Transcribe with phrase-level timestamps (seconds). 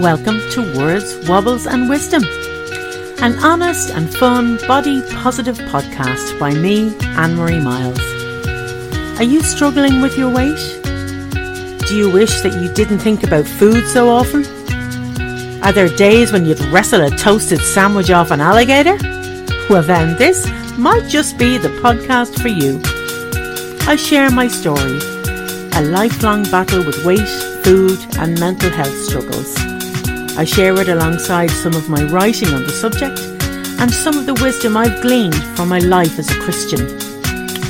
[0.00, 2.24] Welcome to Words, Wobbles and Wisdom,
[3.22, 8.00] an honest and fun body positive podcast by me, Anne Marie Miles.
[9.18, 10.56] Are you struggling with your weight?
[11.86, 14.46] Do you wish that you didn't think about food so often?
[15.62, 18.96] Are there days when you'd wrestle a toasted sandwich off an alligator?
[19.68, 20.48] Well, then, this
[20.78, 22.80] might just be the podcast for you.
[23.86, 24.98] I share my story,
[25.74, 27.28] a lifelong battle with weight,
[27.62, 29.79] food, and mental health struggles.
[30.40, 33.20] I share it alongside some of my writing on the subject
[33.78, 36.98] and some of the wisdom I've gleaned from my life as a Christian.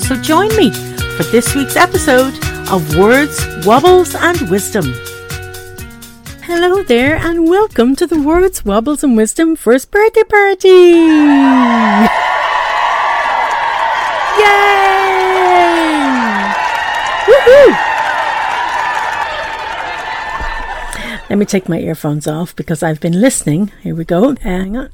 [0.02, 0.70] So join me
[1.16, 2.32] for this week's episode
[2.70, 4.84] of Words, Wobbles and Wisdom.
[6.44, 10.68] Hello there, and welcome to the Words, Wobbles and Wisdom first birthday party!
[14.38, 14.69] Yay!
[21.30, 23.70] Let me take my earphones off because I've been listening.
[23.82, 24.34] Here we go.
[24.34, 24.90] Hang on.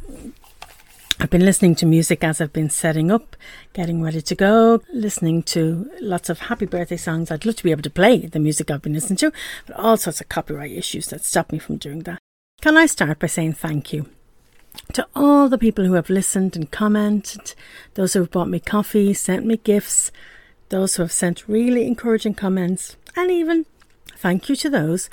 [1.19, 3.37] I've been listening to music as I've been setting up,
[3.73, 7.31] getting ready to go, listening to lots of happy birthday songs.
[7.31, 9.33] I'd love to be able to play the music I've been listening to,
[9.67, 12.19] but all sorts of copyright issues that stop me from doing that.
[12.61, 14.05] Can I start by saying thank you
[14.92, 17.55] to all the people who have listened and commented,
[17.95, 20.12] those who have bought me coffee, sent me gifts,
[20.69, 23.64] those who have sent really encouraging comments, and even
[24.19, 25.09] thank you to those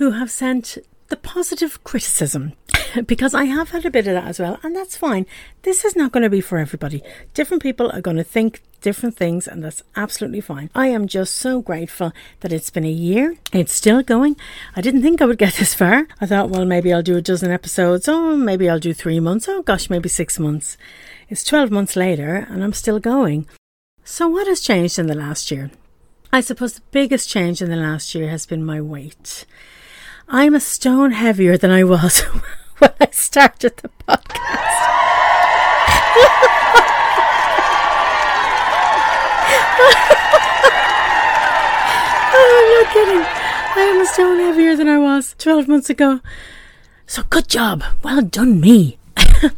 [0.00, 2.54] who have sent the positive criticism
[3.06, 5.26] because I have had a bit of that as well, and that's fine.
[5.60, 7.02] This is not going to be for everybody.
[7.34, 10.70] Different people are going to think different things, and that's absolutely fine.
[10.74, 13.36] I am just so grateful that it's been a year.
[13.52, 14.36] It's still going.
[14.74, 16.08] I didn't think I would get this far.
[16.18, 18.08] I thought, well, maybe I'll do a dozen episodes.
[18.08, 19.48] Oh, maybe I'll do three months.
[19.48, 20.78] Oh, gosh, maybe six months.
[21.28, 23.46] It's 12 months later, and I'm still going.
[24.02, 25.70] So, what has changed in the last year?
[26.32, 29.44] I suppose the biggest change in the last year has been my weight.
[30.32, 32.20] I'm a stone heavier than I was
[32.78, 34.86] when I started the podcast.
[42.32, 43.24] Oh, I'm not kidding.
[43.76, 46.20] I am a stone heavier than I was 12 months ago.
[47.06, 47.82] So good job.
[48.02, 48.98] Well done, me.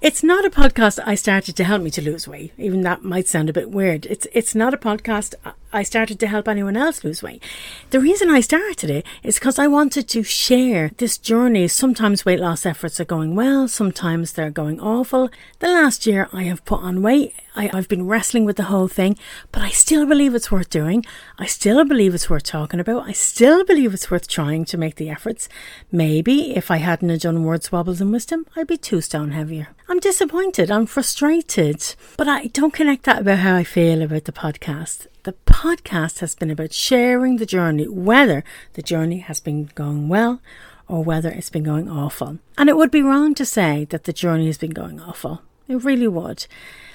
[0.00, 2.52] It's not a podcast I started to help me to lose weight.
[2.56, 4.06] Even that might sound a bit weird.
[4.06, 5.34] It's it's not a podcast
[5.72, 7.42] I started to help anyone else lose weight.
[7.90, 11.68] The reason I started it is because I wanted to share this journey.
[11.68, 15.30] Sometimes weight loss efforts are going well, sometimes they're going awful.
[15.58, 17.34] The last year I have put on weight.
[17.54, 19.18] I, I've been wrestling with the whole thing,
[19.52, 21.04] but I still believe it's worth doing.
[21.38, 23.06] I still believe it's worth talking about.
[23.06, 25.48] I still believe it's worth trying to make the efforts.
[25.92, 29.68] Maybe if I hadn't done words, wobbles, and wisdom, I'd be two stone heavier.
[29.90, 30.70] I'm disappointed.
[30.70, 31.94] I'm frustrated.
[32.18, 35.06] But I don't connect that about how I feel about the podcast.
[35.22, 38.44] The podcast has been about sharing the journey, whether
[38.74, 40.42] the journey has been going well
[40.88, 42.38] or whether it's been going awful.
[42.58, 45.40] And it would be wrong to say that the journey has been going awful.
[45.68, 46.46] It really would.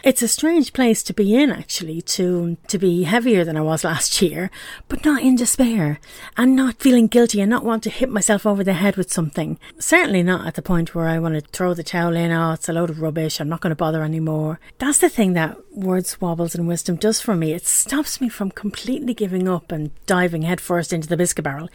[0.04, 3.84] It's a strange place to be in, actually, to, to be heavier than I was
[3.84, 4.50] last year,
[4.90, 6.00] but not in despair
[6.36, 9.60] and not feeling guilty and not want to hit myself over the head with something.
[9.80, 12.68] Certainly not at the point where I want to throw the towel in, oh, it's
[12.68, 14.60] a load of rubbish, I'm not going to bother anymore.
[14.80, 17.54] That's the thing that words, wobbles, and wisdom does for me.
[17.54, 21.70] It stops me from completely giving up and diving headfirst into the biscuit barrel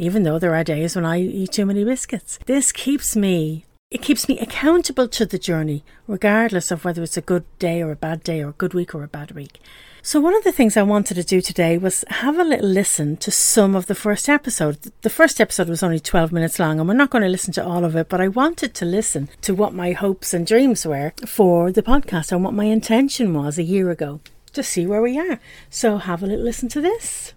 [0.00, 2.38] even though there are days when I eat too many biscuits.
[2.46, 7.22] This keeps me it keeps me accountable to the journey, regardless of whether it's a
[7.22, 9.60] good day or a bad day or a good week or a bad week.
[10.02, 13.16] So, one of the things I wanted to do today was have a little listen
[13.18, 14.78] to some of the first episode.
[15.00, 17.64] The first episode was only 12 minutes long, and we're not going to listen to
[17.64, 21.14] all of it, but I wanted to listen to what my hopes and dreams were
[21.26, 24.20] for the podcast and what my intention was a year ago
[24.52, 25.40] to see where we are.
[25.70, 27.32] So, have a little listen to this.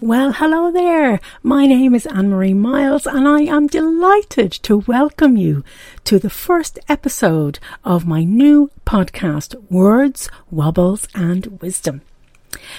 [0.00, 1.18] Well, hello there.
[1.42, 5.64] My name is Anne Marie Miles, and I am delighted to welcome you
[6.04, 12.02] to the first episode of my new podcast, Words, Wobbles, and Wisdom.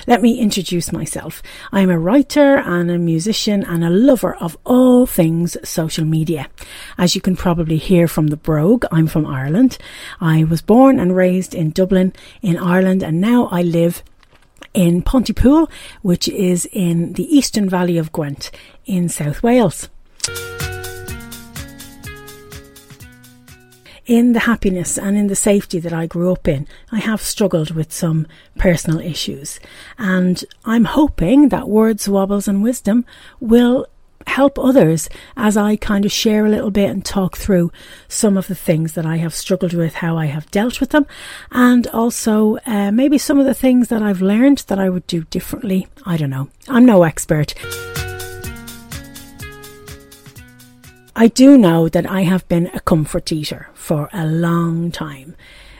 [0.07, 1.43] Let me introduce myself.
[1.73, 6.47] I am a writer and a musician and a lover of all things social media.
[6.97, 9.77] As you can probably hear from the brogue, I'm from Ireland.
[10.21, 14.03] I was born and raised in Dublin in Ireland and now I live
[14.73, 15.69] in Pontypool,
[16.01, 18.51] which is in the eastern valley of Gwent
[18.85, 19.89] in South Wales.
[24.09, 27.75] in the happiness and in the safety that I grew up in, I have struggled
[27.75, 28.25] with some
[28.57, 29.59] personal issues.
[29.99, 33.05] And I'm hoping that words, wobbles, and wisdom
[33.39, 33.85] will
[34.27, 37.71] help others as I kind of share a little bit and talk through
[38.07, 41.05] some of the things that I have struggled with, how I have dealt with them,
[41.51, 45.23] and also uh, maybe some of the things that I've learned that I would do
[45.25, 45.87] differently.
[46.05, 46.49] I don't know.
[46.67, 47.55] I'm no expert.
[51.15, 55.35] I do know that I have been a comfort eater for a long time.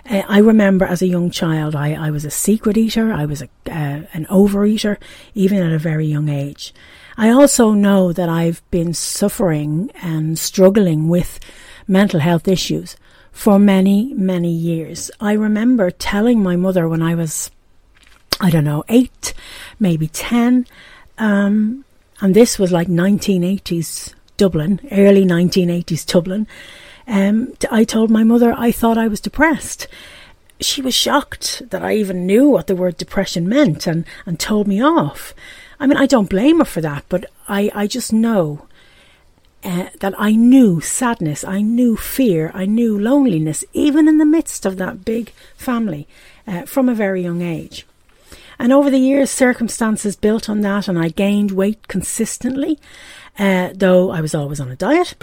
[0.10, 3.42] Uh, I remember as a young child, I, I was a secret eater, I was
[3.42, 4.98] a, uh, an overeater,
[5.36, 6.74] even at a very young age.
[7.20, 11.38] I also know that I've been suffering and struggling with
[11.86, 12.96] mental health issues
[13.34, 15.12] for many, many years.
[15.20, 17.52] I remember telling my mother when I was,
[18.40, 19.34] I don't know, eight,
[19.82, 20.66] maybe 10,
[21.18, 21.84] um,
[22.22, 26.48] and this was like 1980s Dublin, early 1980s Dublin.
[27.06, 29.90] Um, I told my mother I thought I was depressed.
[30.62, 34.70] She was shocked that I even knew what the word depression meant and, and told
[34.70, 35.34] me off.
[35.80, 38.68] I mean, I don't blame her for that, but I, I just know
[39.64, 44.66] uh, that I knew sadness, I knew fear, I knew loneliness, even in the midst
[44.66, 46.08] of that big family
[46.48, 47.86] uh, from a very young age.
[48.58, 52.78] And over the years, circumstances built on that, and I gained weight consistently,
[53.38, 55.16] uh, though I was always on a diet.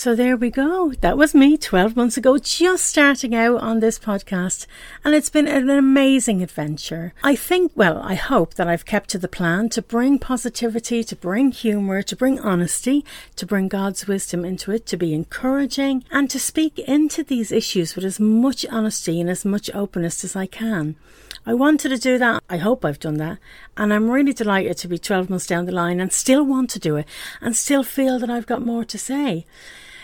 [0.00, 0.94] So there we go.
[1.02, 4.64] That was me 12 months ago, just starting out on this podcast.
[5.04, 7.12] And it's been an amazing adventure.
[7.22, 11.14] I think, well, I hope that I've kept to the plan to bring positivity, to
[11.14, 13.04] bring humour, to bring honesty,
[13.36, 17.94] to bring God's wisdom into it, to be encouraging, and to speak into these issues
[17.94, 20.96] with as much honesty and as much openness as I can.
[21.44, 22.42] I wanted to do that.
[22.48, 23.36] I hope I've done that.
[23.76, 26.78] And I'm really delighted to be 12 months down the line and still want to
[26.78, 27.06] do it
[27.42, 29.44] and still feel that I've got more to say.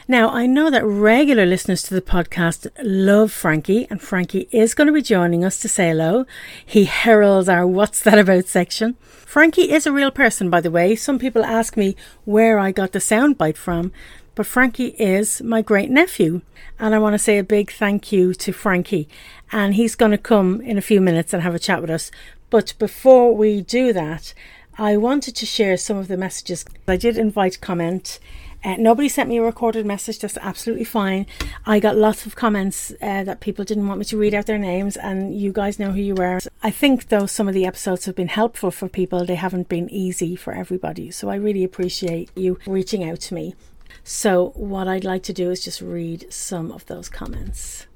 [0.09, 4.87] Now, I know that regular listeners to the podcast love Frankie, and Frankie is going
[4.87, 6.27] to be joining us to say hello.
[6.65, 8.95] He heralds our What's That About section.
[9.01, 10.95] Frankie is a real person, by the way.
[10.95, 13.91] Some people ask me where I got the soundbite from,
[14.37, 16.43] but Frankie is my great nephew.
[16.79, 19.09] And I want to say a big thank you to Frankie.
[19.51, 22.13] And he's going to come in a few minutes and have a chat with us.
[22.49, 24.35] But before we do that,
[24.79, 26.65] I wanted to share some of the messages.
[26.87, 28.21] I did invite comment
[28.67, 30.19] uh, nobody sent me a recorded message.
[30.19, 31.25] That's absolutely fine.
[31.65, 34.59] I got lots of comments uh, that people didn't want me to read out their
[34.59, 36.41] names, and you guys know who you are.
[36.65, 39.89] I think, though, some of the episodes have been helpful for people, they haven't been
[39.89, 41.13] easy for everybody.
[41.13, 43.55] So I really appreciate you reaching out to me.
[44.03, 47.87] So, what I'd like to do is just read some of those comments.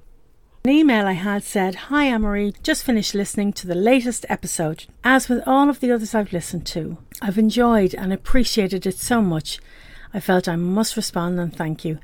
[0.64, 4.87] An email I had said, Hi Anne-Marie, just finished listening to the latest episode.
[5.02, 9.20] As with all of the others I've listened to, I've enjoyed and appreciated it so
[9.20, 9.58] much
[10.12, 11.99] I felt I must respond and thank you.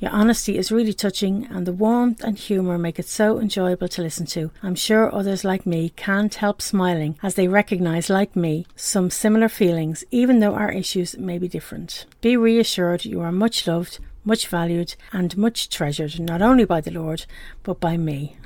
[0.00, 4.02] Your honesty is really touching, and the warmth and humour make it so enjoyable to
[4.02, 4.52] listen to.
[4.62, 9.48] I'm sure others like me can't help smiling as they recognise, like me, some similar
[9.48, 12.06] feelings, even though our issues may be different.
[12.20, 16.92] Be reassured you are much loved, much valued, and much treasured, not only by the
[16.92, 17.26] Lord,
[17.64, 18.36] but by me.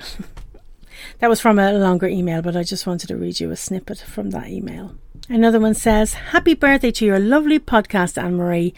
[1.18, 3.98] that was from a longer email, but I just wanted to read you a snippet
[3.98, 4.94] from that email.
[5.32, 8.74] Another one says, Happy birthday to your lovely podcast, Anne Marie.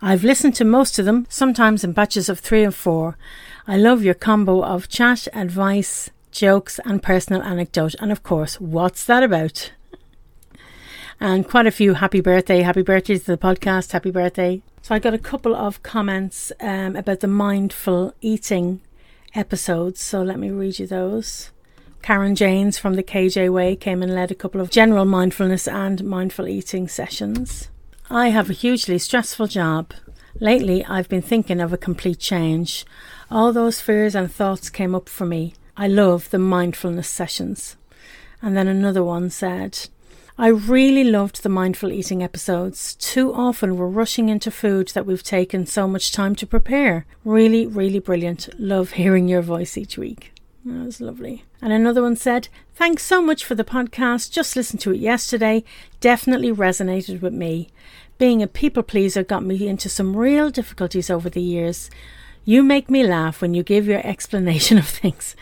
[0.00, 3.18] I've listened to most of them, sometimes in batches of three and four.
[3.66, 7.94] I love your combo of chat, advice, jokes, and personal anecdote.
[8.00, 9.72] And of course, what's that about?
[11.20, 14.62] And quite a few happy birthday, happy birthday to the podcast, happy birthday.
[14.80, 18.80] So I got a couple of comments um, about the mindful eating
[19.34, 20.00] episodes.
[20.00, 21.50] So let me read you those.
[22.02, 26.04] Karen Janes from the KJ Way came and led a couple of general mindfulness and
[26.04, 27.68] mindful eating sessions.
[28.10, 29.92] I have a hugely stressful job.
[30.40, 32.86] Lately, I've been thinking of a complete change.
[33.30, 35.54] All those fears and thoughts came up for me.
[35.76, 37.76] I love the mindfulness sessions.
[38.40, 39.88] And then another one said,
[40.38, 42.94] I really loved the mindful eating episodes.
[42.94, 47.04] Too often we're rushing into food that we've taken so much time to prepare.
[47.24, 48.48] Really, really brilliant.
[48.58, 50.32] Love hearing your voice each week.
[50.66, 51.44] Oh, that was lovely.
[51.62, 54.32] And another one said, Thanks so much for the podcast.
[54.32, 55.64] Just listened to it yesterday.
[56.00, 57.68] Definitely resonated with me.
[58.18, 61.90] Being a people pleaser got me into some real difficulties over the years.
[62.44, 65.36] You make me laugh when you give your explanation of things.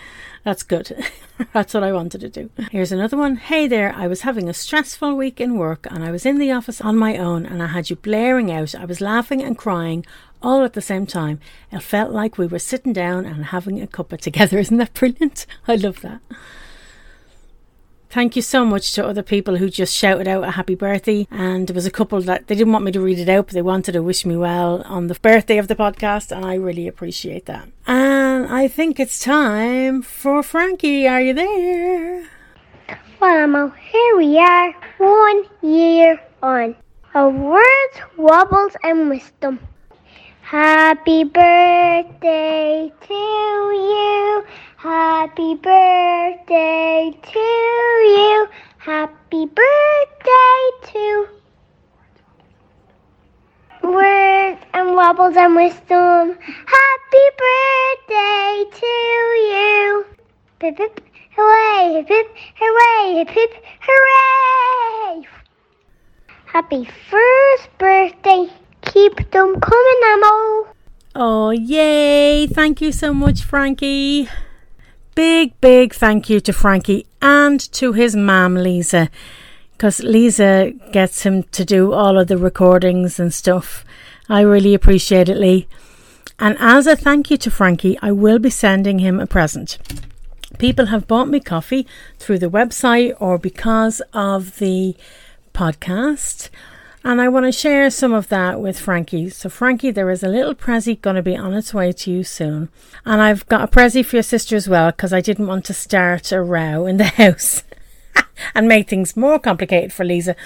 [0.47, 0.97] That's good.
[1.53, 2.51] That's what I wanted to do.
[2.71, 3.35] Here's another one.
[3.35, 6.53] Hey there, I was having a stressful week in work and I was in the
[6.53, 8.73] office on my own and I had you blaring out.
[8.73, 10.07] I was laughing and crying
[10.41, 11.41] all at the same time.
[11.73, 14.57] It felt like we were sitting down and having a cuppa together.
[14.61, 15.47] Isn't that brilliant?
[15.67, 16.21] I love that.
[18.09, 21.27] Thank you so much to other people who just shouted out a happy birthday.
[21.29, 23.55] And there was a couple that they didn't want me to read it out, but
[23.55, 26.31] they wanted to wish me well on the birthday of the podcast.
[26.31, 27.69] And I really appreciate that.
[27.89, 28.06] And
[28.45, 31.09] I think it's time for Frankie.
[31.09, 32.29] Are you there?
[33.19, 36.77] Well, here we are, one year on.
[37.15, 39.59] Of words, wobbles, and wisdom.
[40.43, 44.45] Happy birthday to you.
[44.77, 48.49] Happy birthday to you.
[48.77, 50.63] Happy birthday
[50.93, 51.29] to
[53.93, 56.39] words and wobbles and wisdom.
[56.77, 58.87] Happy birthday to
[59.51, 60.07] you.
[60.61, 61.01] Hip hip
[61.37, 62.27] hooray, hip
[62.59, 65.29] hooray, hip hooray.
[66.47, 68.49] Happy first birthday.
[68.83, 70.69] Keep them coming, Amo.
[71.15, 72.47] Oh, yay!
[72.47, 74.29] Thank you so much, Frankie.
[75.15, 79.09] Big, big thank you to Frankie and to his mum, Lisa,
[79.77, 83.85] because Lisa gets him to do all of the recordings and stuff.
[84.29, 85.69] I really appreciate it, Lee.
[86.39, 89.79] And as a thank you to Frankie, I will be sending him a present.
[90.59, 91.87] People have bought me coffee
[92.19, 94.97] through the website or because of the
[95.53, 96.49] podcast.
[97.05, 99.29] And I want to share some of that with Frankie.
[99.29, 102.25] So, Frankie, there is a little prezi going to be on its way to you
[102.25, 102.71] soon.
[103.05, 105.75] And I've got a prezi for your sister as well because I didn't want to
[105.75, 107.63] start a row in the house
[108.55, 110.37] and make things more complicated for Lisa.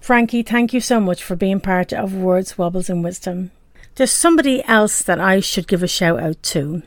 [0.00, 3.50] Frankie, thank you so much for being part of Words, Wobbles, and Wisdom.
[3.96, 6.82] There's somebody else that I should give a shout out to.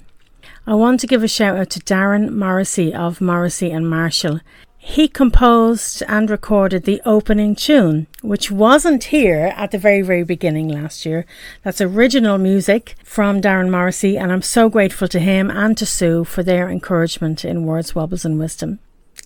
[0.65, 4.39] I want to give a shout out to Darren Morrissey of Morrissey and Marshall.
[4.77, 10.67] He composed and recorded the opening tune, which wasn't here at the very, very beginning
[10.67, 11.25] last year.
[11.63, 16.25] That's original music from Darren Morrissey, and I'm so grateful to him and to Sue
[16.25, 18.79] for their encouragement in Words, Wobbles, and Wisdom.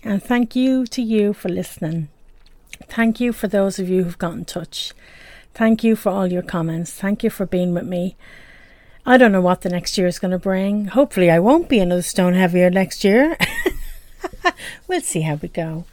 [0.07, 2.07] And thank you to you for listening.
[2.87, 4.93] Thank you for those of you who've got in touch.
[5.53, 6.93] Thank you for all your comments.
[6.93, 8.15] Thank you for being with me.
[9.05, 10.85] I don't know what the next year is going to bring.
[10.85, 13.37] Hopefully, I won't be another stone heavier next year.
[14.87, 15.83] we'll see how we go.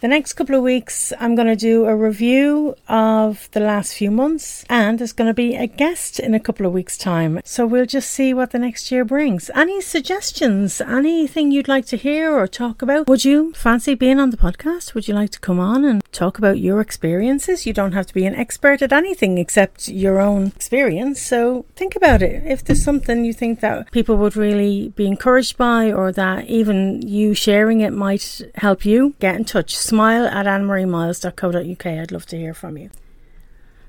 [0.00, 4.12] The next couple of weeks, I'm going to do a review of the last few
[4.12, 7.40] months, and there's going to be a guest in a couple of weeks' time.
[7.44, 9.50] So we'll just see what the next year brings.
[9.56, 10.80] Any suggestions?
[10.80, 13.08] Anything you'd like to hear or talk about?
[13.08, 14.94] Would you fancy being on the podcast?
[14.94, 17.66] Would you like to come on and talk about your experiences?
[17.66, 21.20] You don't have to be an expert at anything except your own experience.
[21.20, 22.46] So think about it.
[22.46, 27.02] If there's something you think that people would really be encouraged by, or that even
[27.02, 31.86] you sharing it might help you, get in touch smile at annemariemiles.co.uk.
[31.86, 32.90] I'd love to hear from you.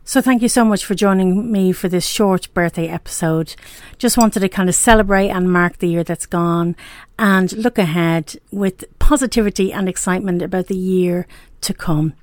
[0.06, 3.56] So, thank you so much for joining me for this short birthday episode.
[4.00, 6.76] Just wanted to kind of celebrate and mark the year that's gone
[7.20, 11.28] and look ahead with positivity and excitement about the year
[11.62, 12.14] to come.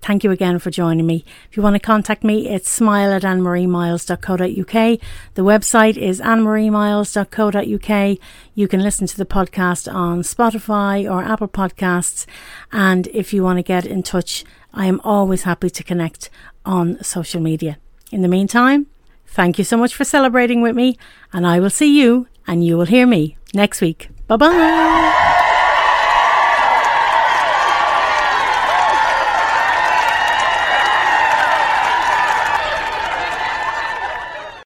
[0.00, 1.24] Thank you again for joining me.
[1.50, 5.00] If you want to contact me, it's smile at annemariemiles.co.uk.
[5.34, 8.18] The website is annemariemiles.co.uk.
[8.54, 12.26] You can listen to the podcast on Spotify or Apple Podcasts.
[12.72, 16.30] And if you want to get in touch, I am always happy to connect
[16.64, 17.78] on social media.
[18.12, 18.86] In the meantime,
[19.26, 20.96] thank you so much for celebrating with me,
[21.32, 24.08] and I will see you and you will hear me next week.
[24.26, 25.24] Bye bye.